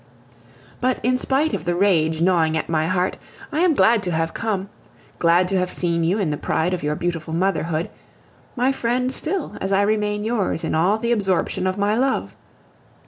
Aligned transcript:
But 0.79 0.99
in 1.05 1.15
spite 1.19 1.53
of 1.53 1.63
the 1.63 1.75
rage 1.75 2.21
gnawing 2.23 2.57
at 2.57 2.67
my 2.67 2.87
heart, 2.87 3.17
I 3.51 3.59
am 3.59 3.75
glad 3.75 4.01
to 4.01 4.11
have 4.11 4.33
come, 4.33 4.67
glad 5.19 5.47
to 5.49 5.59
have 5.59 5.69
seen 5.69 6.03
you 6.03 6.17
in 6.17 6.31
the 6.31 6.37
pride 6.37 6.73
of 6.73 6.81
your 6.81 6.95
beautiful 6.95 7.35
motherhood, 7.35 7.87
my 8.55 8.71
friend 8.71 9.13
still, 9.13 9.55
as 9.61 9.71
I 9.71 9.83
remain 9.83 10.25
yours 10.25 10.63
in 10.63 10.73
all 10.73 10.97
the 10.97 11.11
absorption 11.11 11.67
of 11.67 11.77
my 11.77 11.95
love. 11.95 12.35